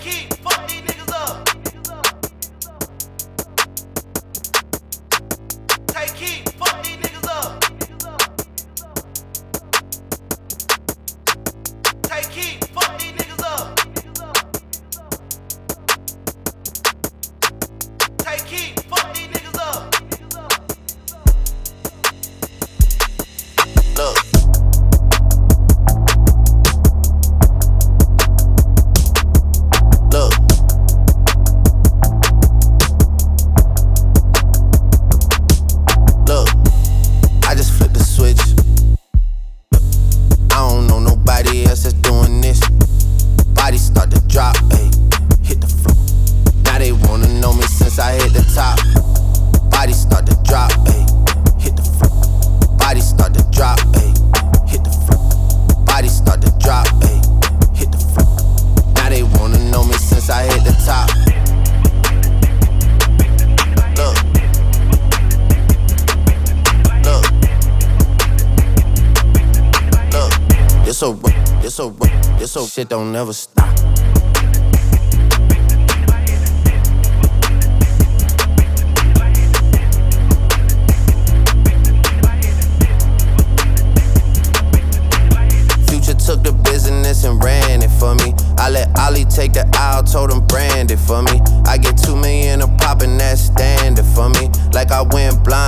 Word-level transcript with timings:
Heat, 0.00 0.34
fuck 0.42 0.66
these 0.68 0.80
niggas 0.82 1.03
Body 49.84 49.92
start 49.92 50.24
to 50.24 50.34
drop, 50.44 50.70
ayy. 50.70 51.04
Hit 51.60 51.76
the 51.76 51.82
floor. 51.82 52.08
Body 52.78 53.02
start 53.02 53.34
to 53.34 53.44
drop, 53.50 53.78
ayy. 54.00 54.16
Hit 54.66 54.82
the 54.82 54.88
floor. 54.88 55.84
Body 55.84 56.08
start 56.08 56.40
to 56.40 56.50
drop, 56.58 56.86
ayy. 57.04 57.20
Hit 57.76 57.92
the 57.92 57.98
floor. 57.98 58.94
Now 58.94 59.10
they 59.10 59.22
wanna 59.22 59.58
know 59.70 59.84
me 59.84 59.92
since 59.92 60.30
I 60.30 60.44
hit 60.44 60.64
the 60.64 60.72
top. 60.86 61.10
Look. 64.00 64.16
Look. 67.04 67.24
Look. 70.14 70.32
This 70.86 70.98
this 71.60 71.74
so, 71.74 71.90
this 72.38 72.52
so 72.52 72.66
shit 72.66 72.88
don't 72.88 73.12
never 73.12 73.34
stop. 73.34 73.63
And 87.22 87.42
ran 87.44 87.82
it 87.82 87.90
for 87.90 88.14
me. 88.16 88.34
I 88.58 88.70
let 88.70 88.90
Ollie 88.98 89.24
take 89.24 89.52
the 89.52 89.64
aisle, 89.78 90.02
told 90.02 90.32
him 90.32 90.44
brand 90.46 90.90
it 90.90 90.98
for 90.98 91.22
me. 91.22 91.40
I 91.66 91.78
get 91.78 91.96
two 91.96 92.16
million 92.16 92.62
a 92.62 92.68
pop 92.78 93.02
and 93.02 93.20
that's 93.20 93.42
standard 93.42 94.04
for 94.04 94.28
me. 94.28 94.50
Like 94.72 94.90
I 94.90 95.02
went 95.02 95.44
blind, 95.44 95.63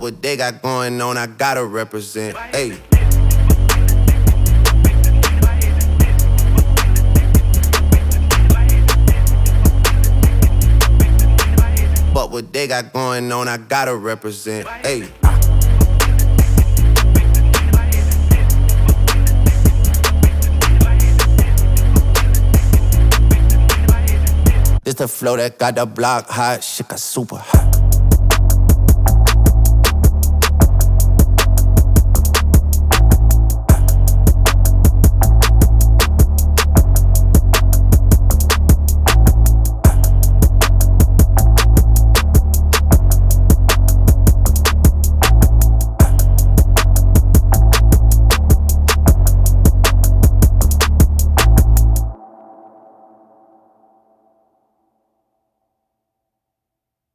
What 0.00 0.22
they 0.22 0.34
got 0.34 0.62
going 0.62 0.98
on, 1.02 1.18
I 1.18 1.26
gotta 1.26 1.62
represent. 1.62 2.34
Hey. 2.34 2.70
But 12.14 12.30
what 12.30 12.50
they 12.50 12.66
got 12.66 12.94
going 12.94 13.30
on, 13.30 13.46
I 13.46 13.58
gotta 13.58 13.94
represent. 13.94 14.66
Hey. 14.66 15.00
This 24.82 24.94
the 24.94 25.06
flow 25.06 25.36
that 25.36 25.58
got 25.58 25.74
the 25.74 25.84
block 25.84 26.30
hot, 26.30 26.64
shit 26.64 26.88
got 26.88 26.98
super 26.98 27.36
hot. 27.36 27.59